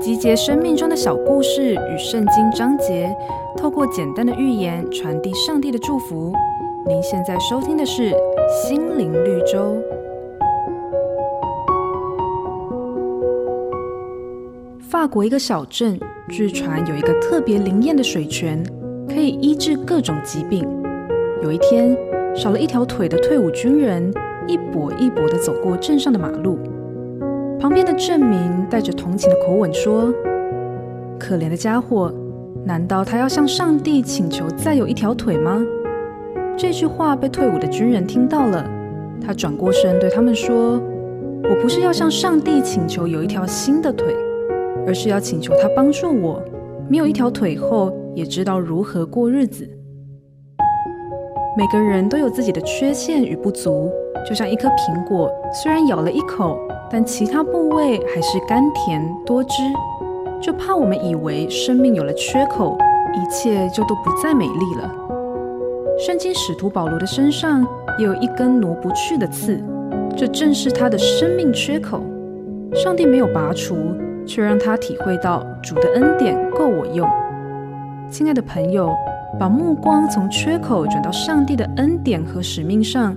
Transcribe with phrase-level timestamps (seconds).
[0.00, 3.14] 集结生命中的小故事与圣经章节，
[3.56, 6.32] 透过简单的寓言传递上帝的祝福。
[6.86, 8.10] 您现在收听的是
[8.62, 9.58] 《心灵绿洲》。
[14.80, 18.62] 法国一个小镇，据传有一个特别灵验的水泉，
[19.06, 20.66] 可以医治各种疾病。
[21.42, 21.94] 有一天，
[22.34, 24.10] 少了一条腿的退伍军人，
[24.46, 26.58] 一跛一跛地走过镇上的马路。
[27.60, 28.38] 旁边的镇民
[28.70, 30.14] 带着同情的口吻说
[31.18, 32.12] ：“可怜的家伙，
[32.64, 35.60] 难道他要向上帝请求再有一条腿吗？”
[36.56, 38.64] 这句话被退伍的军人听到了，
[39.20, 40.80] 他转过身对他们说
[41.50, 44.14] ：“我不是要向上帝请求有一条新的腿。”
[44.86, 46.42] 而是要请求他帮助我，
[46.88, 49.68] 没有一条腿后也知道如何过日子。
[51.58, 53.90] 每个人都有自己的缺陷与不足，
[54.28, 56.58] 就像一颗苹果，虽然咬了一口，
[56.90, 59.54] 但其他部位还是甘甜多汁。
[60.40, 62.76] 就怕我们以为生命有了缺口，
[63.14, 64.94] 一切就都不再美丽了。
[65.98, 67.66] 圣经使徒保罗的身上
[67.98, 69.58] 也有一根挪不去的刺，
[70.16, 72.00] 这正是他的生命缺口。
[72.74, 73.76] 上帝没有拔除。
[74.28, 77.08] 却让他体会到主的恩典够我用。
[78.10, 78.94] 亲爱的朋友，
[79.40, 83.16] 把目光从缺口转到上帝的恩典和使命上，